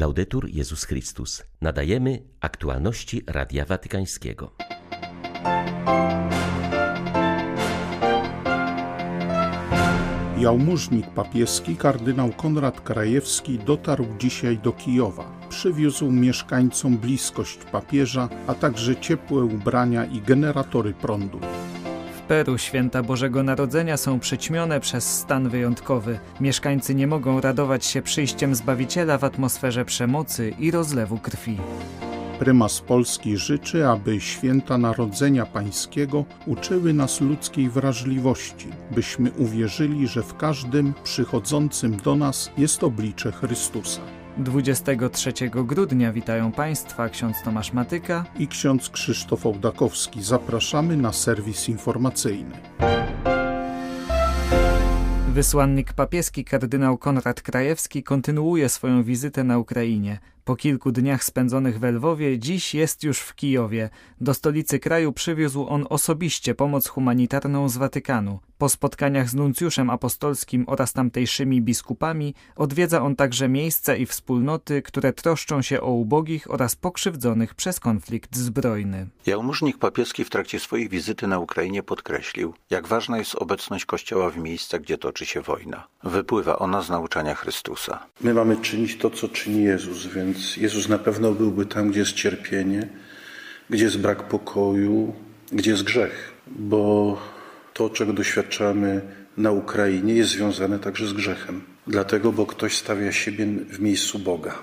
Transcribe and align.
Laudetur 0.00 0.48
Jezus 0.48 0.84
Chrystus. 0.84 1.42
Nadajemy 1.60 2.22
aktualności 2.40 3.22
Radia 3.26 3.64
Watykańskiego. 3.64 4.52
Jałmużnik 10.38 11.06
papieski 11.10 11.76
kardynał 11.76 12.32
Konrad 12.32 12.80
Krajewski 12.80 13.58
dotarł 13.58 14.06
dzisiaj 14.18 14.58
do 14.58 14.72
Kijowa. 14.72 15.40
Przywiózł 15.48 16.10
mieszkańcom 16.10 16.98
bliskość 16.98 17.58
papieża, 17.72 18.28
a 18.46 18.54
także 18.54 18.96
ciepłe 18.96 19.44
ubrania 19.44 20.04
i 20.04 20.20
generatory 20.20 20.94
prądu. 20.94 21.40
Peru 22.30 22.58
święta 22.58 23.02
Bożego 23.02 23.42
Narodzenia 23.42 23.96
są 23.96 24.20
przyćmione 24.20 24.80
przez 24.80 25.18
stan 25.18 25.48
wyjątkowy. 25.48 26.18
Mieszkańcy 26.40 26.94
nie 26.94 27.06
mogą 27.06 27.40
radować 27.40 27.86
się 27.86 28.02
przyjściem 28.02 28.54
Zbawiciela 28.54 29.18
w 29.18 29.24
atmosferze 29.24 29.84
przemocy 29.84 30.54
i 30.58 30.70
rozlewu 30.70 31.18
krwi. 31.18 31.56
Prymas 32.38 32.80
Polski 32.80 33.36
życzy, 33.36 33.88
aby 33.88 34.20
święta 34.20 34.78
Narodzenia 34.78 35.46
Pańskiego 35.46 36.24
uczyły 36.46 36.92
nas 36.92 37.20
ludzkiej 37.20 37.70
wrażliwości, 37.70 38.68
byśmy 38.90 39.30
uwierzyli, 39.30 40.08
że 40.08 40.22
w 40.22 40.36
każdym 40.36 40.94
przychodzącym 41.04 41.96
do 41.96 42.16
nas 42.16 42.50
jest 42.58 42.84
oblicze 42.84 43.32
Chrystusa. 43.32 44.00
23 44.44 45.32
grudnia 45.50 46.12
witają 46.12 46.52
Państwa 46.52 47.08
ksiądz 47.08 47.42
Tomasz 47.42 47.72
Matyka 47.72 48.24
i 48.38 48.48
ksiądz 48.48 48.90
Krzysztof 48.90 49.46
Ołdakowski. 49.46 50.22
Zapraszamy 50.22 50.96
na 50.96 51.12
serwis 51.12 51.68
informacyjny. 51.68 52.56
Wysłannik 55.28 55.92
papieski 55.92 56.44
kardynał 56.44 56.98
Konrad 56.98 57.42
Krajewski 57.42 58.02
kontynuuje 58.02 58.68
swoją 58.68 59.02
wizytę 59.02 59.44
na 59.44 59.58
Ukrainie. 59.58 60.18
Po 60.50 60.56
kilku 60.56 60.92
dniach 60.92 61.24
spędzonych 61.24 61.78
w 61.78 61.82
Lwowie, 61.82 62.38
dziś 62.38 62.74
jest 62.74 63.02
już 63.02 63.18
w 63.18 63.34
Kijowie. 63.34 63.90
Do 64.20 64.34
stolicy 64.34 64.78
kraju 64.78 65.12
przywiózł 65.12 65.66
on 65.68 65.86
osobiście 65.90 66.54
pomoc 66.54 66.88
humanitarną 66.88 67.68
z 67.68 67.76
Watykanu. 67.76 68.40
Po 68.58 68.68
spotkaniach 68.68 69.28
z 69.28 69.34
nuncjuszem 69.34 69.90
apostolskim 69.90 70.64
oraz 70.66 70.92
tamtejszymi 70.92 71.62
biskupami 71.62 72.34
odwiedza 72.56 73.02
on 73.02 73.16
także 73.16 73.48
miejsca 73.48 73.96
i 73.96 74.06
wspólnoty, 74.06 74.82
które 74.82 75.12
troszczą 75.12 75.62
się 75.62 75.80
o 75.80 75.90
ubogich 75.90 76.50
oraz 76.50 76.76
pokrzywdzonych 76.76 77.54
przez 77.54 77.80
konflikt 77.80 78.36
zbrojny. 78.36 79.06
Jałmużnik 79.26 79.78
papieski 79.78 80.24
w 80.24 80.30
trakcie 80.30 80.60
swojej 80.60 80.88
wizyty 80.88 81.26
na 81.26 81.38
Ukrainie 81.38 81.82
podkreślił, 81.82 82.54
jak 82.70 82.86
ważna 82.86 83.18
jest 83.18 83.34
obecność 83.34 83.84
Kościoła 83.84 84.30
w 84.30 84.36
miejscach, 84.36 84.80
gdzie 84.80 84.98
toczy 84.98 85.26
się 85.26 85.40
wojna. 85.40 85.86
Wypływa 86.04 86.58
ona 86.58 86.82
z 86.82 86.90
nauczania 86.90 87.34
Chrystusa. 87.34 88.06
My 88.20 88.34
mamy 88.34 88.56
czynić 88.56 88.98
to, 88.98 89.10
co 89.10 89.28
czyni 89.28 89.62
Jezus, 89.62 90.06
więc 90.06 90.39
więc 90.40 90.56
Jezus 90.56 90.88
na 90.88 90.98
pewno 90.98 91.32
byłby 91.32 91.66
tam, 91.66 91.90
gdzie 91.90 92.00
jest 92.00 92.12
cierpienie, 92.12 92.88
gdzie 93.70 93.84
jest 93.84 93.98
brak 93.98 94.28
pokoju, 94.28 95.14
gdzie 95.52 95.70
jest 95.70 95.82
grzech, 95.82 96.32
bo 96.46 97.18
to, 97.74 97.90
czego 97.90 98.12
doświadczamy 98.12 99.00
na 99.36 99.50
Ukrainie, 99.50 100.14
jest 100.14 100.30
związane 100.30 100.78
także 100.78 101.06
z 101.06 101.12
grzechem. 101.12 101.62
Dlatego, 101.86 102.32
bo 102.32 102.46
ktoś 102.46 102.76
stawia 102.76 103.12
siebie 103.12 103.46
w 103.46 103.80
miejscu 103.80 104.18
Boga 104.18 104.54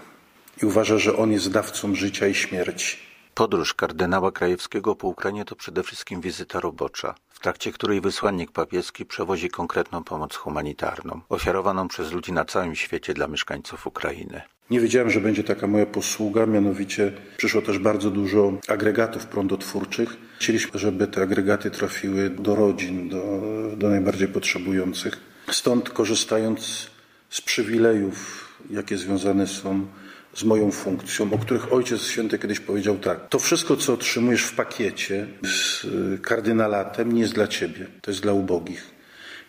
i 0.64 0.66
uważa, 0.66 0.98
że 0.98 1.17
On 1.17 1.31
jest 1.31 1.52
dawcą 1.52 1.95
życia 1.95 2.28
i 2.28 2.33
śmierci. 2.33 2.98
Podróż 3.33 3.73
kardynała 3.73 4.31
Krajewskiego 4.31 4.95
po 4.95 5.08
Ukrainie 5.08 5.45
to 5.45 5.55
przede 5.55 5.83
wszystkim 5.83 6.22
wizyta 6.22 6.59
robocza, 6.59 7.16
w 7.30 7.39
trakcie 7.39 7.72
której 7.72 8.02
wysłannik 8.02 8.52
papieski 8.52 9.05
przewozi 9.05 9.50
konkretną 9.50 10.03
pomoc 10.03 10.36
humanitarną, 10.36 11.22
ofiarowaną 11.30 11.88
przez 11.88 12.11
ludzi 12.11 12.31
na 12.33 12.45
całym 12.45 12.75
świecie 12.75 13.14
dla 13.14 13.28
mieszkańców 13.28 13.88
Ukrainy. 13.88 14.42
Nie 14.69 14.79
wiedziałem, 14.79 15.09
że 15.09 15.21
będzie 15.21 15.43
taka 15.43 15.67
moja 15.67 15.85
posługa, 15.85 16.45
mianowicie 16.45 17.11
przyszło 17.37 17.61
też 17.61 17.79
bardzo 17.79 18.11
dużo 18.11 18.53
agregatów 18.67 19.25
prądotwórczych. 19.25 20.17
Chcieliśmy, 20.39 20.79
żeby 20.79 21.07
te 21.07 21.21
agregaty 21.21 21.71
trafiły 21.71 22.29
do 22.29 22.55
rodzin, 22.55 23.09
do, 23.09 23.42
do 23.77 23.89
najbardziej 23.89 24.27
potrzebujących. 24.27 25.17
Stąd 25.52 25.89
korzystając 25.89 26.89
z 27.30 27.42
przywilejów, 27.42 28.47
jakie 28.69 28.97
związane 28.97 29.47
są 29.47 29.87
z 30.33 30.43
moją 30.43 30.71
funkcją, 30.71 31.33
o 31.33 31.37
których 31.37 31.73
Ojciec 31.73 32.02
Święty 32.02 32.39
kiedyś 32.39 32.59
powiedział 32.59 32.97
tak. 32.97 33.30
To 33.30 33.39
wszystko, 33.39 33.75
co 33.77 33.93
otrzymujesz 33.93 34.43
w 34.43 34.55
pakiecie 34.55 35.27
z 35.43 35.87
kardynalatem, 36.21 37.11
nie 37.11 37.21
jest 37.21 37.33
dla 37.33 37.47
ciebie, 37.47 37.87
to 38.02 38.11
jest 38.11 38.21
dla 38.21 38.33
ubogich. 38.33 38.96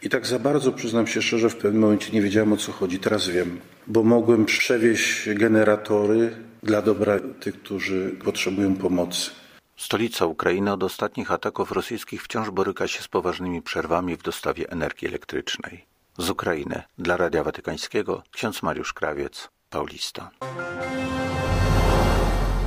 I 0.02 0.08
tak 0.08 0.26
za 0.26 0.38
bardzo, 0.38 0.72
przyznam 0.72 1.06
się 1.06 1.22
szczerze, 1.22 1.50
w 1.50 1.56
pewnym 1.56 1.82
momencie 1.82 2.12
nie 2.12 2.22
wiedziałem 2.22 2.52
o 2.52 2.56
co 2.56 2.72
chodzi. 2.72 2.98
Teraz 2.98 3.28
wiem, 3.28 3.60
bo 3.86 4.02
mogłem 4.02 4.44
przewieźć 4.44 5.28
generatory 5.34 6.30
dla 6.62 6.82
dobra 6.82 7.20
tych, 7.40 7.62
którzy 7.62 8.16
potrzebują 8.24 8.76
pomocy. 8.76 9.30
Stolica 9.76 10.26
Ukrainy 10.26 10.72
od 10.72 10.82
ostatnich 10.82 11.32
ataków 11.32 11.72
rosyjskich 11.72 12.22
wciąż 12.22 12.50
boryka 12.50 12.88
się 12.88 13.02
z 13.02 13.08
poważnymi 13.08 13.62
przerwami 13.62 14.16
w 14.16 14.22
dostawie 14.22 14.70
energii 14.70 15.08
elektrycznej. 15.08 15.84
Z 16.18 16.30
Ukrainy 16.30 16.82
dla 16.98 17.16
Radia 17.16 17.44
Watykańskiego 17.44 18.22
ksiądz 18.32 18.62
Mariusz 18.62 18.92
Krawiec, 18.92 19.48
Paulista. 19.70 20.30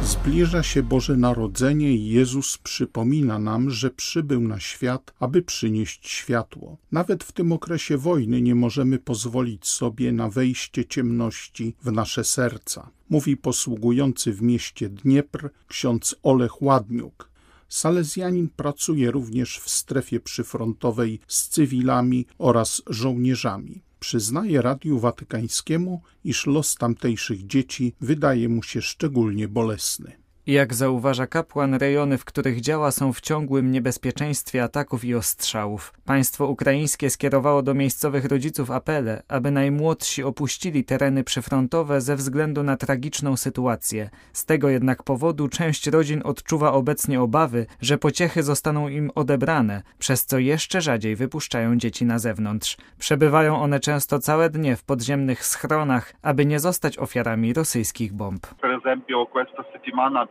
Zbliża 0.03 0.63
się 0.63 0.83
Boże 0.83 1.17
Narodzenie 1.17 1.91
i 1.91 2.07
Jezus 2.07 2.57
przypomina 2.57 3.39
nam, 3.39 3.69
że 3.69 3.89
przybył 3.89 4.41
na 4.41 4.59
świat, 4.59 5.13
aby 5.19 5.41
przynieść 5.41 6.09
światło. 6.09 6.77
Nawet 6.91 7.23
w 7.23 7.31
tym 7.31 7.51
okresie 7.51 7.97
wojny 7.97 8.41
nie 8.41 8.55
możemy 8.55 8.99
pozwolić 8.99 9.67
sobie 9.67 10.11
na 10.11 10.29
wejście 10.29 10.85
ciemności 10.85 11.75
w 11.83 11.91
nasze 11.91 12.23
serca. 12.23 12.89
Mówi 13.09 13.37
posługujący 13.37 14.33
w 14.33 14.41
mieście 14.41 14.89
Dniepr 14.89 15.49
ksiądz 15.67 16.15
Olech 16.23 16.61
Ładniuk. 16.61 17.29
Salezjanin 17.69 18.49
pracuje 18.55 19.11
również 19.11 19.59
w 19.59 19.69
strefie 19.69 20.19
przyfrontowej 20.19 21.19
z 21.27 21.47
cywilami 21.47 22.25
oraz 22.37 22.81
żołnierzami 22.87 23.81
przyznaje 24.01 24.61
Radiu 24.61 24.99
Watykańskiemu, 24.99 26.01
iż 26.23 26.47
los 26.47 26.75
tamtejszych 26.75 27.47
dzieci 27.47 27.93
wydaje 28.01 28.49
mu 28.49 28.63
się 28.63 28.81
szczególnie 28.81 29.47
bolesny. 29.47 30.20
Jak 30.47 30.73
zauważa 30.73 31.27
kapłan, 31.27 31.73
rejony, 31.73 32.17
w 32.17 32.25
których 32.25 32.61
działa, 32.61 32.91
są 32.91 33.13
w 33.13 33.21
ciągłym 33.21 33.71
niebezpieczeństwie 33.71 34.63
ataków 34.63 35.05
i 35.05 35.15
ostrzałów. 35.15 35.93
Państwo 36.05 36.47
ukraińskie 36.47 37.09
skierowało 37.09 37.61
do 37.61 37.73
miejscowych 37.73 38.25
rodziców 38.25 38.71
apele, 38.71 39.23
aby 39.27 39.51
najmłodsi 39.51 40.23
opuścili 40.23 40.83
tereny 40.83 41.23
przyfrontowe 41.23 42.01
ze 42.01 42.15
względu 42.15 42.63
na 42.63 42.77
tragiczną 42.77 43.37
sytuację. 43.37 44.09
Z 44.33 44.45
tego 44.45 44.69
jednak 44.69 45.03
powodu 45.03 45.47
część 45.47 45.87
rodzin 45.87 46.21
odczuwa 46.23 46.73
obecnie 46.73 47.21
obawy, 47.21 47.65
że 47.81 47.97
pociechy 47.97 48.43
zostaną 48.43 48.87
im 48.87 49.11
odebrane, 49.15 49.83
przez 49.99 50.25
co 50.25 50.39
jeszcze 50.39 50.81
rzadziej 50.81 51.15
wypuszczają 51.15 51.77
dzieci 51.77 52.05
na 52.05 52.19
zewnątrz. 52.19 52.77
Przebywają 52.99 53.61
one 53.61 53.79
często 53.79 54.19
całe 54.19 54.49
dnie 54.49 54.75
w 54.75 54.83
podziemnych 54.83 55.45
schronach, 55.45 56.13
aby 56.21 56.45
nie 56.45 56.59
zostać 56.59 56.97
ofiarami 56.97 57.53
rosyjskich 57.53 58.13
bomb. 58.13 58.47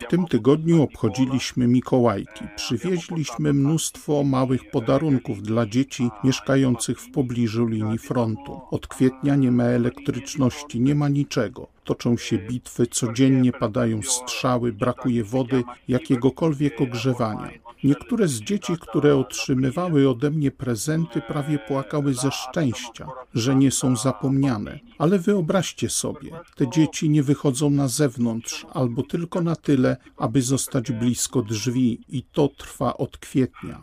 W 0.00 0.06
tym 0.08 0.26
tygodniu 0.26 0.82
obchodziliśmy 0.82 1.66
Mikołajki. 1.66 2.44
Przywieźliśmy 2.56 3.52
mnóstwo 3.52 4.24
małych 4.24 4.70
podarunków 4.70 5.42
dla 5.42 5.66
dzieci 5.66 6.08
mieszkających 6.24 7.00
w 7.00 7.10
pobliżu 7.10 7.66
linii 7.66 7.98
frontu. 7.98 8.60
Od 8.70 8.86
kwietnia 8.86 9.36
nie 9.36 9.50
ma 9.50 9.64
elektryczności, 9.64 10.80
nie 10.80 10.94
ma 10.94 11.08
niczego. 11.08 11.66
Toczą 11.84 12.16
się 12.16 12.38
bitwy, 12.38 12.86
codziennie 12.86 13.52
padają 13.52 14.02
strzały, 14.02 14.72
brakuje 14.72 15.24
wody, 15.24 15.64
jakiegokolwiek 15.88 16.80
ogrzewania. 16.80 17.50
Niektóre 17.84 18.28
z 18.28 18.40
dzieci, 18.40 18.72
które 18.80 19.16
otrzymywały 19.16 20.08
ode 20.08 20.30
mnie 20.30 20.50
prezenty, 20.50 21.20
prawie 21.20 21.58
płakały 21.58 22.14
ze 22.14 22.30
szczęścia, 22.30 23.08
że 23.34 23.54
nie 23.54 23.70
są 23.70 23.96
zapomniane. 23.96 24.78
Ale 24.98 25.18
wyobraźcie 25.18 25.90
sobie, 25.90 26.30
te 26.56 26.70
dzieci 26.70 27.10
nie 27.10 27.22
wychodzą 27.22 27.70
na 27.70 27.88
zewnątrz 27.88 28.66
albo 28.72 29.02
tylko 29.02 29.40
na 29.40 29.56
tyle, 29.56 29.96
aby 30.16 30.42
zostać 30.42 30.92
blisko 30.92 31.42
drzwi 31.42 32.00
i 32.08 32.22
to 32.22 32.48
trwa 32.48 32.96
od 32.96 33.18
kwietnia. 33.18 33.82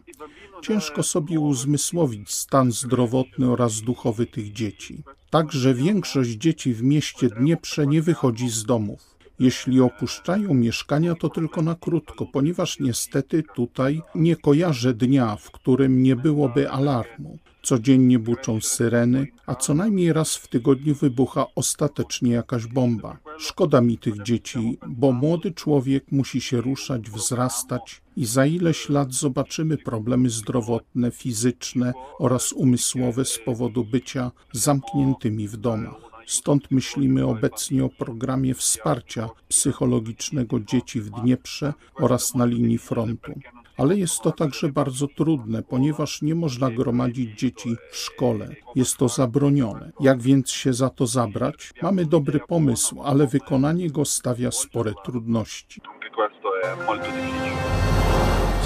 Ciężko 0.62 1.04
sobie 1.04 1.40
uzmysłowić 1.40 2.34
stan 2.34 2.72
zdrowotny 2.72 3.52
oraz 3.52 3.82
duchowy 3.82 4.26
tych 4.26 4.54
dzieci. 4.54 5.04
Także 5.30 5.74
większość 5.74 6.30
dzieci 6.30 6.74
w 6.74 6.84
mieście 6.84 7.30
Dnieprze 7.30 7.88
nie 7.88 8.02
wychodzi 8.02 8.50
z 8.50 8.64
domów. 8.64 9.17
Jeśli 9.40 9.82
opuszczają 9.82 10.54
mieszkania, 10.54 11.16
to 11.16 11.30
tylko 11.30 11.62
na 11.62 11.76
krótko, 11.76 12.26
ponieważ 12.26 12.80
niestety 12.80 13.44
tutaj 13.56 14.02
nie 14.16 14.36
kojarzę 14.36 14.94
dnia, 14.94 15.36
w 15.36 15.52
którym 15.52 16.04
nie 16.04 16.16
byłoby 16.16 16.70
alarmu. 16.70 17.38
Codziennie 17.64 18.20
buczą 18.20 18.62
syreny, 18.62 19.28
a 19.46 19.56
co 19.56 19.74
najmniej 19.74 20.14
raz 20.14 20.36
w 20.36 20.48
tygodniu 20.48 20.96
wybucha 20.96 21.46
ostatecznie 21.56 22.32
jakaś 22.32 22.68
bomba. 22.68 23.18
Szkoda 23.38 23.82
mi 23.82 23.98
tych 23.98 24.24
dzieci, 24.24 24.78
bo 24.88 25.12
młody 25.12 25.52
człowiek 25.52 26.12
musi 26.12 26.42
się 26.42 26.62
ruszać, 26.62 27.10
wzrastać 27.10 28.02
i 28.16 28.26
za 28.26 28.46
ileś 28.46 28.90
lat 28.90 29.14
zobaczymy 29.14 29.78
problemy 29.78 30.30
zdrowotne, 30.30 31.12
fizyczne 31.12 31.94
oraz 32.20 32.54
umysłowe 32.54 33.26
z 33.26 33.40
powodu 33.46 33.86
bycia 33.86 34.32
zamkniętymi 34.52 35.48
w 35.48 35.58
domach. 35.58 36.07
Stąd 36.28 36.72
myślimy 36.72 37.26
obecnie 37.26 37.86
o 37.86 37.90
programie 37.90 38.54
wsparcia 38.54 39.30
psychologicznego 39.48 40.60
dzieci 40.60 41.02
w 41.02 41.10
Dnieprze 41.10 41.74
oraz 41.96 42.36
na 42.36 42.46
linii 42.46 42.78
frontu 42.78 43.32
ale 43.78 43.98
jest 43.98 44.22
to 44.22 44.32
także 44.32 44.70
bardzo 44.70 45.08
trudne, 45.08 45.64
ponieważ 45.64 46.22
nie 46.22 46.36
można 46.36 46.72
gromadzić 46.72 47.40
dzieci 47.40 47.76
w 47.92 47.96
szkole. 47.96 48.50
Jest 48.76 48.98
to 48.98 49.08
zabronione. 49.08 49.92
Jak 50.00 50.22
więc 50.22 50.52
się 50.52 50.74
za 50.74 50.90
to 50.90 51.08
zabrać? 51.08 51.74
Mamy 51.82 52.06
dobry 52.06 52.40
pomysł, 52.40 53.02
ale 53.02 53.28
wykonanie 53.28 53.90
go 53.90 54.06
stawia 54.06 54.52
spore 54.52 54.94
trudności. 55.06 55.82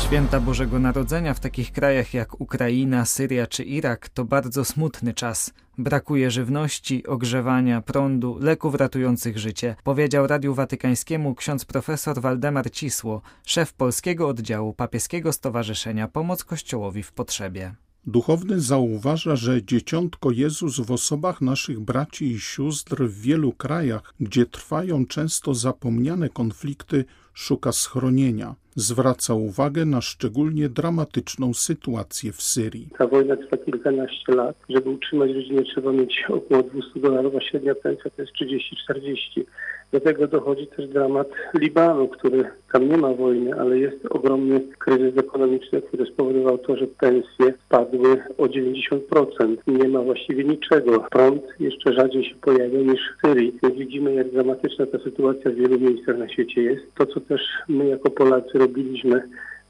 Święta 0.06 0.40
Bożego 0.40 0.80
Narodzenia 0.80 1.34
w 1.34 1.40
takich 1.40 1.72
krajach 1.72 2.14
jak 2.14 2.42
Ukraina, 2.42 3.06
Syria 3.06 3.48
czy 3.48 3.64
Irak 3.64 4.10
to 4.10 4.26
bardzo 4.26 4.66
smutny 4.66 5.14
czas. 5.14 5.54
Brakuje 5.78 6.32
żywności, 6.32 7.08
ogrzewania, 7.08 7.82
prądu, 7.82 8.38
leków 8.40 8.76
ratujących 8.76 9.38
życie, 9.38 9.76
powiedział 9.84 10.28
Radiu 10.28 10.54
Watykańskiemu 10.54 11.36
ksiądz 11.36 11.66
profesor 11.66 12.22
Waldemar 12.22 12.72
Cisło, 12.72 13.22
szef 13.46 13.74
polskiego 13.74 14.28
oddziału 14.28 14.74
papieskiego 14.74 15.34
Stowarzyszenia 15.34 16.08
Pomoc 16.08 16.44
Kościołowi 16.44 17.04
w 17.04 17.12
Potrzebie. 17.12 17.76
Duchowny 18.06 18.60
zauważa, 18.60 19.36
że 19.36 19.64
dzieciątko 19.64 20.32
Jezus 20.32 20.80
w 20.80 20.92
osobach 20.92 21.42
naszych 21.42 21.80
braci 21.80 22.26
i 22.32 22.40
sióstr 22.40 23.04
w 23.04 23.22
wielu 23.22 23.52
krajach, 23.52 24.14
gdzie 24.20 24.46
trwają 24.46 25.06
często 25.06 25.54
zapomniane 25.54 26.30
konflikty, 26.30 27.06
szuka 27.34 27.72
schronienia. 27.72 28.56
Zwraca 28.76 29.34
uwagę 29.34 29.86
na 29.86 30.02
szczególnie 30.02 30.70
dramatyczną 30.70 31.54
sytuację 31.54 32.32
w 32.32 32.42
Syrii. 32.42 32.88
Ta 32.98 33.08
wojna 33.08 33.36
trwa 33.36 33.58
kilkanaście 33.58 34.34
lat. 34.34 34.56
Żeby 34.70 34.90
utrzymać 34.90 35.32
rodzinę 35.32 35.64
trzeba 35.64 35.92
mieć 35.92 36.24
około 36.30 36.64
200 36.64 37.00
dolarów, 37.00 37.36
a 37.36 37.42
średnia 37.42 37.76
pensja 37.76 38.12
to 38.12 38.22
jest 38.22 38.34
30-40. 38.34 39.44
Do 39.92 40.00
tego 40.00 40.28
dochodzi 40.28 40.68
też 40.68 40.88
dramat 40.88 41.28
Libanu, 41.60 42.08
który 42.08 42.44
tam 42.74 42.90
nie 42.90 42.98
ma 42.98 43.14
wojny, 43.14 43.60
ale 43.60 43.80
jest 43.80 44.06
ogromny 44.10 44.62
kryzys 44.80 45.18
ekonomiczny, 45.18 45.82
który 45.82 46.06
spowodował 46.06 46.58
to, 46.58 46.78
że 46.78 46.88
pensje 46.88 47.54
spadły 47.66 48.24
o 48.38 48.44
90%. 48.46 49.58
Nie 49.68 49.90
ma 49.90 50.02
właściwie 50.02 50.44
niczego. 50.44 51.06
Prąd 51.12 51.44
jeszcze 51.60 51.94
rzadziej 51.94 52.24
się 52.24 52.36
pojawia 52.36 52.80
niż 52.80 53.00
w 53.00 53.28
Syrii. 53.28 53.60
Widzimy, 53.78 54.14
jak 54.14 54.32
dramatyczna 54.32 54.86
ta 54.86 55.00
sytuacja 55.00 55.52
w 55.52 55.56
wielu 55.56 55.80
miejscach 55.80 56.18
na 56.18 56.30
świecie 56.30 56.62
jest. 56.62 56.84
To, 56.96 57.06
co 57.06 57.20
też 57.20 57.42
my 57.68 57.88
jako 57.88 58.10
Polacy 58.10 58.58
robiliśmy 58.58 59.24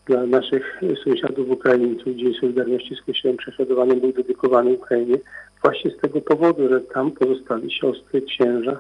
dla 0.06 0.26
naszych 0.26 0.82
sąsiadów 1.04 1.50
Ukraińców, 1.50 2.16
Dzień 2.16 2.34
Solidarności 2.42 2.96
z 2.96 3.02
Kościołem 3.02 3.38
prześladowanym 3.38 4.00
był 4.00 4.14
dedykowany 4.14 4.70
Ukrainie 4.70 5.18
właśnie 5.64 5.92
z 5.92 5.98
tego 5.98 6.22
powodu, 6.22 6.70
że 6.70 6.82
tam 6.82 7.12
pozostali 7.12 7.72
siostry, 7.72 8.22
księża, 8.22 8.80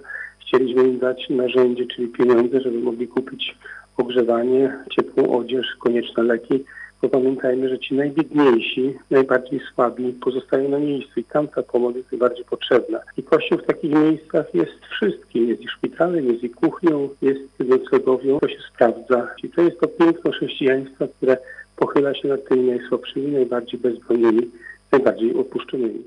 Chcieliśmy 0.52 0.84
im 0.84 1.00
dać 1.00 1.30
narzędzie, 1.30 1.86
czyli 1.86 2.08
pieniądze, 2.08 2.62
żeby 2.62 2.80
mogli 2.80 3.08
kupić 3.08 3.58
ogrzewanie, 3.98 4.78
ciepłą 4.90 5.38
odzież, 5.38 5.76
konieczne 5.80 6.24
leki. 6.24 6.64
Bo 7.02 7.10
pamiętajmy, 7.10 7.70
że 7.70 7.80
ci 7.80 7.96
najbiedniejsi, 7.96 8.94
najbardziej 9.12 9.62
słabi 9.74 10.14
pozostają 10.14 10.70
na 10.70 10.80
miejscu 10.80 11.20
i 11.20 11.24
tam 11.24 11.48
ta 11.48 11.64
pomoc 11.64 11.96
jest 11.96 12.12
najbardziej 12.12 12.46
potrzebna. 12.46 13.00
I 13.18 13.24
Kościół 13.24 13.58
w 13.58 13.66
takich 13.66 13.92
miejscach 13.92 14.46
jest 14.54 14.86
wszystkim. 14.90 15.50
Jest 15.50 15.62
i 15.62 15.68
szpitalem, 15.68 16.26
jest 16.26 16.44
i 16.44 16.50
kuchnią, 16.50 17.10
jest 17.22 17.60
noclegowią. 17.60 18.40
To 18.40 18.48
się 18.48 18.60
sprawdza. 18.74 19.28
I 19.44 19.50
to 19.50 19.62
jest 19.62 19.80
to 19.80 19.88
piękno 19.88 20.32
chrześcijaństwa, 20.32 21.08
które 21.08 21.38
pochyla 21.76 22.14
się 22.14 22.28
nad 22.28 22.48
tymi 22.48 22.70
najsłabszymi, 22.70 23.32
najbardziej 23.32 23.80
bezbroninymi, 23.80 24.50
najbardziej 24.92 25.36
opuszczonymi. 25.36 26.04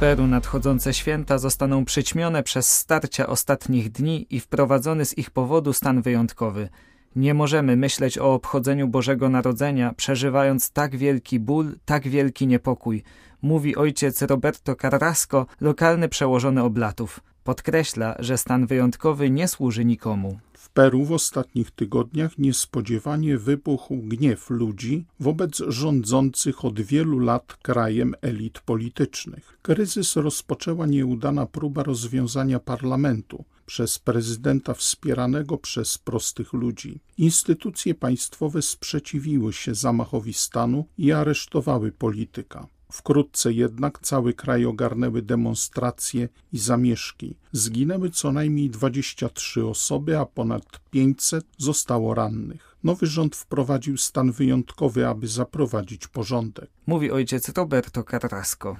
Peru 0.00 0.26
nadchodzące 0.26 0.94
święta 0.94 1.38
zostaną 1.38 1.84
przyćmione 1.84 2.42
przez 2.42 2.72
starcia 2.72 3.26
ostatnich 3.26 3.90
dni 3.92 4.26
i 4.30 4.40
wprowadzony 4.40 5.04
z 5.04 5.18
ich 5.18 5.30
powodu 5.30 5.72
stan 5.72 6.02
wyjątkowy. 6.02 6.68
Nie 7.16 7.34
możemy 7.34 7.76
myśleć 7.76 8.18
o 8.18 8.34
obchodzeniu 8.34 8.88
Bożego 8.88 9.28
Narodzenia, 9.28 9.92
przeżywając 9.96 10.70
tak 10.70 10.96
wielki 10.96 11.40
ból, 11.40 11.74
tak 11.84 12.08
wielki 12.08 12.46
niepokój, 12.46 13.02
mówi 13.42 13.76
ojciec 13.76 14.22
Roberto 14.22 14.74
Carrasco, 14.74 15.46
lokalny 15.60 16.08
przełożony 16.08 16.62
oblatów. 16.62 17.20
Podkreśla, 17.44 18.16
że 18.18 18.38
stan 18.38 18.66
wyjątkowy 18.66 19.30
nie 19.30 19.48
służy 19.48 19.84
nikomu. 19.84 20.38
Peru 20.76 21.04
w 21.04 21.12
ostatnich 21.12 21.70
tygodniach 21.70 22.38
niespodziewanie 22.38 23.38
wybuchł 23.38 23.96
gniew 23.96 24.50
ludzi 24.50 25.06
wobec 25.20 25.62
rządzących 25.68 26.64
od 26.64 26.80
wielu 26.80 27.18
lat 27.18 27.56
krajem 27.62 28.14
elit 28.22 28.60
politycznych. 28.60 29.58
Kryzys 29.62 30.16
rozpoczęła 30.16 30.86
nieudana 30.86 31.46
próba 31.46 31.82
rozwiązania 31.82 32.60
parlamentu 32.60 33.44
przez 33.66 33.98
prezydenta 33.98 34.74
wspieranego 34.74 35.58
przez 35.58 35.98
prostych 35.98 36.52
ludzi. 36.52 37.00
Instytucje 37.18 37.94
państwowe 37.94 38.62
sprzeciwiły 38.62 39.52
się 39.52 39.74
zamachowi 39.74 40.32
stanu 40.32 40.84
i 40.98 41.12
aresztowały 41.12 41.92
polityka. 41.92 42.68
Wkrótce 42.92 43.52
jednak 43.52 43.98
cały 43.98 44.34
kraj 44.34 44.66
ogarnęły 44.66 45.22
demonstracje 45.22 46.28
i 46.52 46.58
zamieszki. 46.58 47.36
Zginęły 47.52 48.10
co 48.10 48.32
najmniej 48.32 48.70
23 48.70 49.64
osoby, 49.64 50.18
a 50.18 50.26
ponad 50.26 50.80
500 50.90 51.46
zostało 51.58 52.14
rannych. 52.14 52.65
Nowy 52.86 53.06
rząd 53.06 53.36
wprowadził 53.36 53.96
stan 53.96 54.32
wyjątkowy, 54.32 55.06
aby 55.06 55.28
zaprowadzić 55.28 56.08
porządek. 56.08 56.70
Mówi 56.86 57.10
ojciec 57.10 57.48
Roberto 57.48 58.02
Carrasco. 58.02 58.76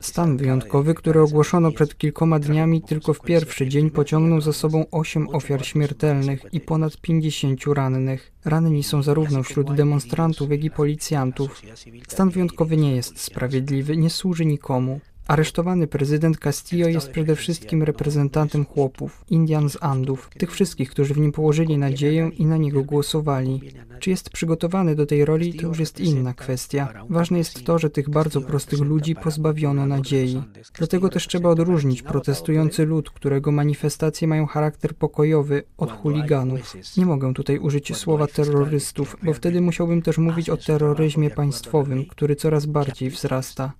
Stan 0.00 0.36
wyjątkowy, 0.36 0.94
który 0.94 1.20
ogłoszono 1.20 1.72
przed 1.72 1.98
kilkoma 1.98 2.38
dniami, 2.38 2.82
tylko 2.82 3.14
w 3.14 3.20
pierwszy 3.20 3.68
dzień 3.68 3.90
pociągnął 3.90 4.40
za 4.40 4.52
sobą 4.52 4.84
osiem 4.90 5.28
ofiar 5.28 5.66
śmiertelnych 5.66 6.42
i 6.52 6.60
ponad 6.60 6.96
50 7.00 7.66
rannych. 7.66 8.32
Ranni 8.44 8.82
są 8.82 9.02
zarówno 9.02 9.42
wśród 9.42 9.74
demonstrantów, 9.74 10.50
jak 10.50 10.64
i 10.64 10.70
policjantów. 10.70 11.62
Stan 12.08 12.30
wyjątkowy 12.30 12.76
nie 12.76 12.96
jest 12.96 13.20
sprawiedliwy, 13.20 13.96
nie 13.96 14.10
służy 14.10 14.46
nikomu. 14.46 15.00
Aresztowany 15.28 15.86
prezydent 15.86 16.38
Castillo 16.38 16.88
jest 16.88 17.10
przede 17.10 17.36
wszystkim 17.36 17.82
reprezentantem 17.82 18.64
chłopów, 18.64 19.24
Indian 19.30 19.70
z 19.70 19.78
Andów, 19.80 20.30
tych 20.38 20.52
wszystkich, 20.52 20.90
którzy 20.90 21.14
w 21.14 21.18
nim 21.18 21.32
położyli 21.32 21.78
nadzieję 21.78 22.30
i 22.38 22.46
na 22.46 22.56
niego 22.56 22.82
głosowali. 22.82 23.60
Czy 24.00 24.10
jest 24.10 24.30
przygotowany 24.30 24.94
do 24.94 25.06
tej 25.06 25.24
roli, 25.24 25.54
to 25.54 25.66
już 25.66 25.78
jest 25.78 26.00
inna 26.00 26.34
kwestia. 26.34 27.04
Ważne 27.08 27.38
jest 27.38 27.64
to, 27.64 27.78
że 27.78 27.90
tych 27.90 28.10
bardzo 28.10 28.40
prostych 28.40 28.80
ludzi 28.80 29.14
pozbawiono 29.14 29.86
nadziei. 29.86 30.42
Dlatego 30.74 31.08
też 31.08 31.28
trzeba 31.28 31.50
odróżnić 31.50 32.02
protestujący 32.02 32.86
lud, 32.86 33.10
którego 33.10 33.52
manifestacje 33.52 34.28
mają 34.28 34.46
charakter 34.46 34.94
pokojowy, 34.94 35.62
od 35.76 35.92
chuliganów. 35.92 36.76
Nie 36.96 37.06
mogę 37.06 37.34
tutaj 37.34 37.58
użyć 37.58 37.96
słowa 37.96 38.26
terrorystów, 38.26 39.16
bo 39.22 39.32
wtedy 39.32 39.60
musiałbym 39.60 40.02
też 40.02 40.18
mówić 40.18 40.50
o 40.50 40.56
terroryzmie 40.56 41.30
państwowym, 41.30 42.04
który 42.04 42.36
coraz 42.36 42.66
bardziej 42.66 43.10
wzrasta. 43.10 43.72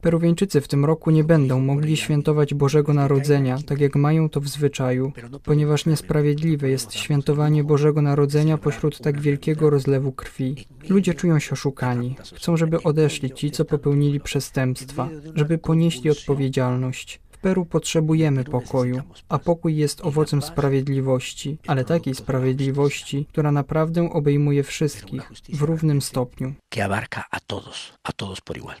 Peruwieńczycy 0.00 0.60
w 0.60 0.68
tym 0.68 0.84
roku 0.84 1.10
nie 1.10 1.24
będą 1.24 1.60
mogli 1.60 1.96
świętować 1.96 2.54
Bożego 2.54 2.94
Narodzenia, 2.94 3.58
tak 3.66 3.80
jak 3.80 3.96
mają 3.96 4.28
to 4.28 4.40
w 4.40 4.48
zwyczaju, 4.48 5.12
ponieważ 5.44 5.86
niesprawiedliwe 5.86 6.68
jest 6.68 6.94
świętowanie 6.94 7.64
Bożego 7.64 8.02
Narodzenia 8.02 8.58
pośród 8.58 8.98
tak 8.98 9.20
wielkiego 9.20 9.70
rozlewu 9.70 10.12
krwi. 10.12 10.66
Ludzie 10.88 11.14
czują 11.14 11.38
się 11.38 11.52
oszukani. 11.52 12.16
Chcą, 12.34 12.56
żeby 12.56 12.82
odeszli 12.82 13.30
ci, 13.30 13.50
co 13.50 13.64
popełnili 13.64 14.20
przestępstwa, 14.20 15.08
żeby 15.34 15.58
ponieśli 15.58 16.10
odpowiedzialność. 16.10 17.20
W 17.38 17.40
Peru 17.40 17.64
potrzebujemy 17.64 18.44
pokoju, 18.44 19.02
a 19.28 19.38
pokój 19.38 19.76
jest 19.76 20.04
owocem 20.04 20.42
sprawiedliwości, 20.42 21.58
ale 21.66 21.84
takiej 21.84 22.14
sprawiedliwości, 22.14 23.26
która 23.28 23.52
naprawdę 23.52 24.10
obejmuje 24.12 24.62
wszystkich 24.62 25.32
w 25.48 25.62
równym 25.62 26.02
stopniu. 26.02 26.54
Que 26.68 26.84
abarca 26.84 27.24
a 27.30 27.40
todos, 27.46 27.92
a 28.02 28.12
todos 28.12 28.40
por 28.40 28.56
igual. 28.56 28.76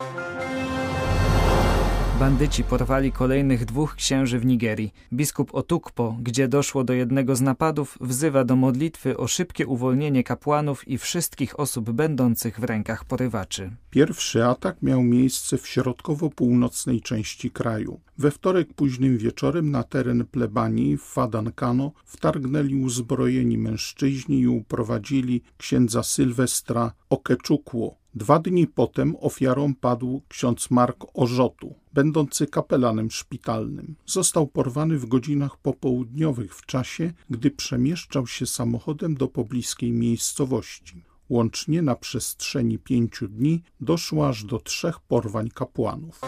Bandyci 2.18 2.64
porwali 2.64 3.12
kolejnych 3.12 3.64
dwóch 3.64 3.94
księży 3.94 4.38
w 4.38 4.46
Nigerii. 4.46 4.92
Biskup 5.12 5.54
Otukpo, 5.54 6.16
gdzie 6.20 6.48
doszło 6.48 6.84
do 6.84 6.92
jednego 6.92 7.36
z 7.36 7.40
napadów, 7.40 7.98
wzywa 8.00 8.44
do 8.44 8.56
modlitwy 8.56 9.16
o 9.16 9.26
szybkie 9.26 9.66
uwolnienie 9.66 10.24
kapłanów 10.24 10.88
i 10.88 10.98
wszystkich 10.98 11.60
osób 11.60 11.90
będących 11.90 12.60
w 12.60 12.64
rękach 12.64 13.04
porywaczy. 13.04 13.70
Pierwszy 13.90 14.44
atak 14.44 14.82
miał 14.82 15.02
miejsce 15.02 15.58
w 15.58 15.66
środkowo-północnej 15.66 17.00
części 17.00 17.50
kraju. 17.50 18.00
We 18.18 18.30
wtorek 18.30 18.74
późnym 18.74 19.18
wieczorem 19.18 19.70
na 19.70 19.82
teren 19.82 20.24
plebanii 20.24 20.96
w 20.96 21.02
Fadankano 21.02 21.92
wtargnęli 22.04 22.74
uzbrojeni 22.74 23.58
mężczyźni 23.58 24.40
i 24.40 24.48
uprowadzili 24.48 25.42
księdza 25.58 26.02
Sylwestra 26.02 26.92
Okeczukło, 27.10 27.98
Dwa 28.18 28.38
dni 28.38 28.66
potem 28.66 29.16
ofiarą 29.20 29.74
padł 29.74 30.22
ksiądz 30.28 30.70
Mark 30.70 31.06
Orzotu, 31.14 31.74
będący 31.92 32.46
kapelanem 32.46 33.10
szpitalnym. 33.10 33.94
Został 34.06 34.46
porwany 34.46 34.98
w 34.98 35.06
godzinach 35.06 35.56
popołudniowych 35.56 36.54
w 36.54 36.66
czasie, 36.66 37.12
gdy 37.30 37.50
przemieszczał 37.50 38.26
się 38.26 38.46
samochodem 38.46 39.14
do 39.14 39.28
pobliskiej 39.28 39.92
miejscowości. 39.92 41.04
Łącznie 41.28 41.82
na 41.82 41.94
przestrzeni 41.94 42.78
pięciu 42.78 43.28
dni 43.28 43.62
doszło 43.80 44.28
aż 44.28 44.44
do 44.44 44.58
trzech 44.58 45.00
porwań 45.00 45.48
kapłanów. 45.48 46.20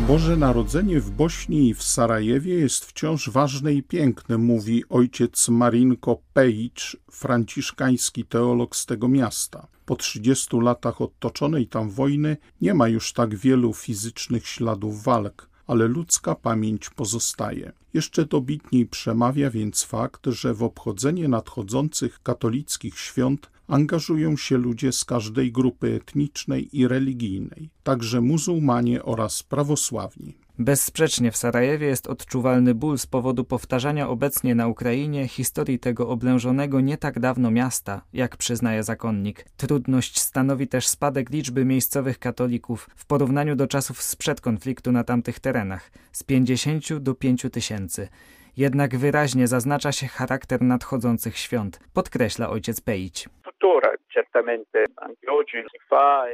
Boże 0.00 0.36
Narodzenie 0.36 1.00
w 1.00 1.10
Bośni 1.10 1.68
i 1.68 1.74
w 1.74 1.82
Sarajewie 1.82 2.54
jest 2.54 2.84
wciąż 2.84 3.30
ważne 3.30 3.74
i 3.74 3.82
piękne, 3.82 4.38
mówi 4.38 4.84
ojciec 4.88 5.48
Marinko 5.48 6.18
Pejcz, 6.32 6.96
franciszkański 7.10 8.24
teolog 8.24 8.76
z 8.76 8.86
tego 8.86 9.08
miasta. 9.08 9.66
Po 9.86 9.96
30 9.96 10.56
latach 10.60 11.00
odtoczonej 11.00 11.66
tam 11.66 11.90
wojny 11.90 12.36
nie 12.60 12.74
ma 12.74 12.88
już 12.88 13.12
tak 13.12 13.36
wielu 13.36 13.72
fizycznych 13.72 14.46
śladów 14.46 15.02
walk 15.02 15.48
ale 15.66 15.88
ludzka 15.88 16.34
pamięć 16.34 16.90
pozostaje. 16.90 17.72
Jeszcze 17.94 18.26
dobitniej 18.26 18.86
przemawia 18.86 19.50
więc 19.50 19.82
fakt, 19.82 20.26
że 20.26 20.54
w 20.54 20.62
obchodzenie 20.62 21.28
nadchodzących 21.28 22.22
katolickich 22.22 22.98
świąt 22.98 23.50
angażują 23.68 24.36
się 24.36 24.56
ludzie 24.56 24.92
z 24.92 25.04
każdej 25.04 25.52
grupy 25.52 25.94
etnicznej 25.94 26.78
i 26.78 26.88
religijnej, 26.88 27.70
także 27.82 28.20
muzułmanie 28.20 29.02
oraz 29.02 29.42
prawosławni. 29.42 30.36
Bezsprzecznie 30.58 31.32
w 31.32 31.36
Sarajewie 31.36 31.86
jest 31.86 32.06
odczuwalny 32.06 32.74
ból 32.74 32.98
z 32.98 33.06
powodu 33.06 33.44
powtarzania 33.44 34.08
obecnie 34.08 34.54
na 34.54 34.66
Ukrainie 34.66 35.28
historii 35.28 35.78
tego 35.78 36.08
oblężonego 36.08 36.80
nie 36.80 36.98
tak 36.98 37.20
dawno 37.20 37.50
miasta, 37.50 38.02
jak 38.12 38.36
przyznaje 38.36 38.82
zakonnik. 38.82 39.46
Trudność 39.56 40.20
stanowi 40.20 40.68
też 40.68 40.88
spadek 40.88 41.30
liczby 41.30 41.64
miejscowych 41.64 42.18
katolików 42.18 42.90
w 42.96 43.06
porównaniu 43.06 43.56
do 43.56 43.66
czasów 43.66 44.02
sprzed 44.02 44.40
konfliktu 44.40 44.92
na 44.92 45.04
tamtych 45.04 45.40
terenach 45.40 45.90
z 46.12 46.22
50 46.22 46.98
do 46.98 47.14
5 47.14 47.46
tysięcy. 47.52 48.08
Jednak 48.56 48.96
wyraźnie 48.96 49.46
zaznacza 49.46 49.92
się 49.92 50.06
charakter 50.06 50.62
nadchodzących 50.62 51.38
świąt, 51.38 51.80
podkreśla 51.94 52.50
ojciec 52.50 52.80
Pejć. 52.80 53.28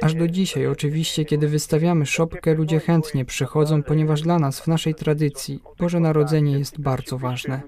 Aż 0.01 0.13
do 0.13 0.27
dzisiaj, 0.27 0.67
oczywiście, 0.67 1.25
kiedy 1.25 1.47
wystawiamy 1.47 2.05
szopkę, 2.05 2.53
ludzie 2.53 2.79
chętnie 2.79 3.25
przychodzą, 3.25 3.83
ponieważ 3.83 4.21
dla 4.21 4.39
nas, 4.39 4.61
w 4.61 4.67
naszej 4.67 4.95
tradycji, 4.95 5.59
Boże 5.79 5.99
Narodzenie 5.99 6.59
jest 6.59 6.81
bardzo 6.81 7.17
ważne. 7.17 7.61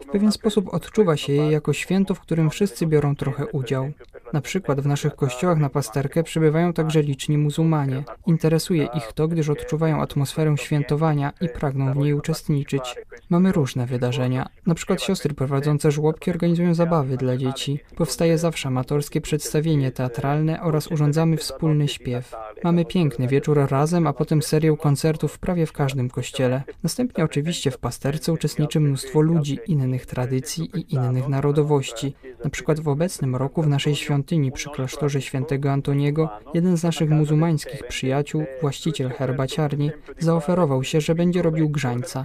W 0.00 0.10
pewien 0.12 0.32
sposób 0.32 0.74
odczuwa 0.74 1.16
się 1.16 1.32
je 1.32 1.50
jako 1.50 1.72
święto, 1.72 2.14
w 2.14 2.20
którym 2.20 2.50
wszyscy 2.50 2.86
biorą 2.86 3.16
trochę 3.16 3.46
udział. 3.46 3.92
Na 4.32 4.40
przykład 4.40 4.80
w 4.80 4.86
naszych 4.86 5.16
kościołach 5.16 5.58
na 5.58 5.68
pasterkę 5.68 6.22
przybywają 6.22 6.72
także 6.72 7.02
liczni 7.02 7.38
muzułmanie. 7.38 8.04
Interesuje 8.26 8.88
ich 8.94 9.12
to, 9.12 9.28
gdyż 9.28 9.48
odczuwają 9.48 10.02
atmosferę 10.02 10.54
świętowania 10.58 11.32
i 11.40 11.48
pragną 11.48 11.92
w 11.92 11.96
niej 11.96 12.14
uczestniczyć. 12.14 12.96
Mamy 13.30 13.52
różne 13.52 13.86
wydarzenia. 13.86 14.48
Na 14.66 14.74
przykład 14.74 15.02
siostry 15.02 15.34
prowadzące 15.34 15.90
żłobki 15.90 16.30
organizują 16.30 16.74
zabawy 16.74 17.16
dla 17.16 17.36
dzieci. 17.36 17.80
Powstaje 17.96 18.38
zawsze 18.38 18.68
amatorskie 18.68 19.20
przedstawienie 19.20 19.92
teatralne 19.92 20.62
oraz 20.62 20.86
urządzamy 20.88 21.36
wspólny 21.36 21.88
śpiew. 21.88 22.34
Mamy 22.64 22.84
piękny 22.84 23.28
wieczór 23.28 23.58
razem, 23.70 24.06
a 24.06 24.12
potem 24.12 24.42
serię 24.42 24.76
koncertów 24.76 25.38
prawie 25.38 25.66
w 25.66 25.72
każdym 25.72 26.10
kościele. 26.10 26.62
Następnie 26.82 27.24
oczywiście 27.24 27.70
w 27.70 27.78
pasterce 27.78 28.32
uczestniczy 28.32 28.80
mnóstwo 28.80 29.20
ludzi 29.20 29.58
innych 29.66 30.06
tradycji 30.06 30.70
i 30.74 30.94
innych 30.94 31.28
narodowości. 31.28 32.14
Na 32.44 32.50
przykład 32.50 32.80
w 32.80 32.88
obecnym 32.88 33.36
roku 33.36 33.62
w 33.62 33.68
naszej 33.68 33.94
świątyni 33.94 34.52
przy 34.52 34.70
klasztorze 34.70 35.22
świętego 35.22 35.72
Antoniego 35.72 36.28
jeden 36.54 36.76
z 36.76 36.82
naszych 36.82 37.10
muzułmańskich 37.10 37.86
przyjaciół, 37.88 38.44
właściciel 38.60 39.10
herbaciarni, 39.10 39.90
zaoferował 40.18 40.84
się, 40.84 41.00
że 41.00 41.14
będzie 41.14 41.42
robił 41.42 41.68
grzańca. 41.68 42.24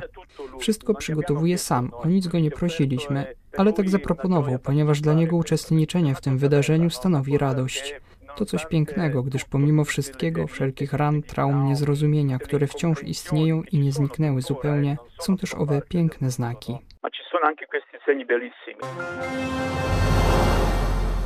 Wszystko 0.60 0.94
przygotowuje 0.94 1.58
sam, 1.58 1.92
o 1.94 2.08
nic 2.08 2.28
go 2.28 2.40
nie 2.40 2.52
prosiliśmy, 2.52 3.26
ale 3.58 3.74
tak 3.74 3.90
zaproponował, 3.90 4.60
ponieważ 4.60 5.02
dla 5.02 5.14
niego 5.14 5.36
uczestniczenie 5.36 6.16
w 6.16 6.22
tym 6.22 6.38
wydarzeniu 6.38 6.90
stanowi 6.90 7.38
radość. 7.38 7.96
To 8.36 8.46
coś 8.46 8.66
pięknego, 8.66 9.24
gdyż 9.24 9.46
pomimo 9.46 9.84
wszystkiego, 9.84 10.48
wszelkich 10.48 10.94
ran, 10.94 11.24
traum, 11.24 11.66
niezrozumienia, 11.66 12.40
które 12.40 12.68
wciąż 12.68 13.04
istnieją 13.04 13.64
i 13.72 13.80
nie 13.80 13.92
zniknęły 13.92 14.42
zupełnie, 14.42 14.98
są 15.20 15.38
też 15.38 15.54
owe 15.54 15.82
piękne 15.90 16.32
znaki. 16.32 16.78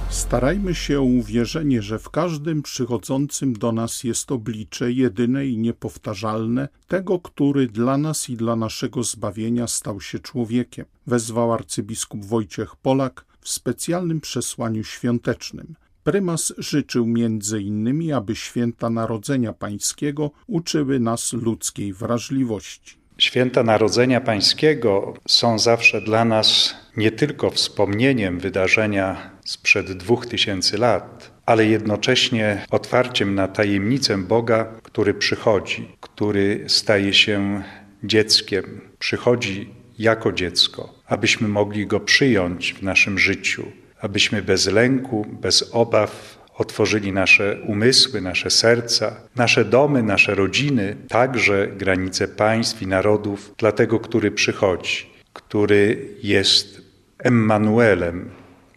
Starajmy 0.10 0.76
się 0.76 1.00
o 1.00 1.04
uwierzenie, 1.04 1.82
że 1.82 2.00
w 2.00 2.10
każdym 2.10 2.62
przychodzącym 2.62 3.54
do 3.54 3.72
nas 3.72 4.04
jest 4.04 4.32
oblicze 4.32 4.92
jedyne 4.92 5.46
i 5.48 5.58
niepowtarzalne 5.58 6.68
tego, 6.88 7.20
który 7.20 7.68
dla 7.68 7.98
nas 7.98 8.30
i 8.30 8.36
dla 8.36 8.56
naszego 8.56 9.04
zbawienia 9.04 9.68
stał 9.68 10.02
się 10.02 10.20
człowiekiem, 10.20 10.86
wezwał 11.08 11.54
arcybiskup 11.54 12.26
Wojciech 12.26 12.76
Polak 12.76 13.26
w 13.40 13.50
specjalnym 13.50 14.22
przesłaniu 14.22 14.84
świątecznym. 14.84 15.76
Prymas 16.06 16.54
życzył 16.58 17.06
między 17.06 17.62
innymi, 17.62 18.14
aby 18.14 18.36
święta 18.36 18.90
Narodzenia 18.90 19.54
Pańskiego 19.54 20.32
uczyły 20.48 21.00
nas 21.00 21.34
ludzkiej 21.34 21.94
wrażliwości. 21.94 22.98
Święta 23.18 23.64
Narodzenia 23.64 24.22
Pańskiego 24.22 25.14
są 25.28 25.60
zawsze 25.60 26.02
dla 26.02 26.26
nas 26.26 26.76
nie 26.98 27.12
tylko 27.12 27.50
wspomnieniem 27.50 28.40
wydarzenia 28.40 29.32
sprzed 29.46 29.92
dwóch 29.92 30.26
tysięcy 30.26 30.78
lat, 30.78 31.32
ale 31.46 31.66
jednocześnie 31.66 32.66
otwarciem 32.72 33.36
na 33.36 33.48
tajemnicę 33.48 34.18
Boga, 34.18 34.66
który 34.84 35.14
przychodzi, 35.14 35.88
który 36.02 36.64
staje 36.68 37.14
się 37.14 37.64
dzieckiem, 38.04 38.82
przychodzi 39.00 39.70
jako 40.00 40.32
dziecko, 40.32 40.94
abyśmy 41.06 41.48
mogli 41.48 41.88
go 41.88 42.00
przyjąć 42.00 42.74
w 42.74 42.82
naszym 42.82 43.20
życiu, 43.20 43.72
abyśmy 44.06 44.42
bez 44.42 44.68
lęku, 44.68 45.26
bez 45.42 45.70
obaw 45.72 46.38
otworzyli 46.58 47.14
nasze 47.14 47.58
umysły, 47.68 48.22
nasze 48.22 48.50
serca, 48.50 49.16
nasze 49.36 49.66
domy, 49.66 50.04
nasze 50.04 50.36
rodziny, 50.36 50.96
także 51.10 51.68
granice 51.68 52.28
państw 52.28 52.82
i 52.82 52.88
narodów 52.88 53.54
dla 53.58 53.72
tego, 53.72 54.00
który 54.00 54.32
przychodzi, 54.32 55.06
który 55.34 56.08
jest 56.24 56.82
Emmanuelem, 57.20 58.30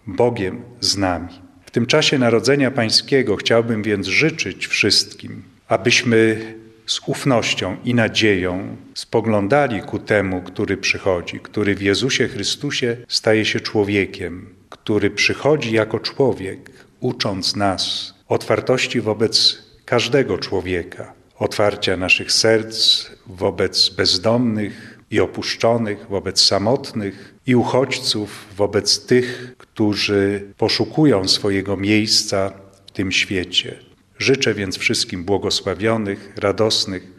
Bogiem 0.06 0.62
z 0.80 0.96
nami. 0.96 1.28
W 1.66 1.70
tym 1.70 1.86
czasie 1.86 2.18
Narodzenia 2.18 2.70
Pańskiego 2.70 3.36
chciałbym 3.36 3.82
więc 3.82 4.06
życzyć 4.06 4.66
wszystkim, 4.66 5.42
abyśmy 5.68 6.40
z 6.86 7.00
ufnością 7.06 7.76
i 7.84 7.94
nadzieją 7.94 8.76
spoglądali 8.94 9.82
ku 9.82 9.98
temu, 9.98 10.42
który 10.42 10.76
przychodzi, 10.76 11.40
który 11.40 11.74
w 11.74 11.82
Jezusie 11.82 12.28
Chrystusie 12.28 12.96
staje 13.08 13.44
się 13.44 13.60
człowiekiem, 13.60 14.57
który 14.68 15.10
przychodzi 15.10 15.72
jako 15.72 16.00
człowiek, 16.00 16.70
ucząc 17.00 17.56
nas 17.56 18.14
otwartości 18.28 19.00
wobec 19.00 19.58
każdego 19.84 20.38
człowieka, 20.38 21.12
otwarcia 21.38 21.96
naszych 21.96 22.32
serc 22.32 23.06
wobec 23.26 23.88
bezdomnych 23.88 24.98
i 25.10 25.20
opuszczonych, 25.20 26.06
wobec 26.08 26.44
samotnych 26.44 27.34
i 27.46 27.56
uchodźców, 27.56 28.46
wobec 28.56 29.06
tych, 29.06 29.54
którzy 29.58 30.52
poszukują 30.56 31.28
swojego 31.28 31.76
miejsca 31.76 32.52
w 32.86 32.90
tym 32.90 33.12
świecie. 33.12 33.78
Życzę 34.18 34.54
więc 34.54 34.78
wszystkim 34.78 35.24
błogosławionych, 35.24 36.32
radosnych, 36.36 37.12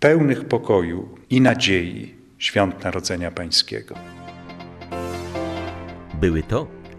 pełnych 0.00 0.44
pokoju 0.44 1.18
i 1.30 1.40
nadziei 1.40 2.14
świąt 2.38 2.84
Narodzenia 2.84 3.30
Pańskiego. 3.30 3.94
Były 6.20 6.42
to 6.42 6.77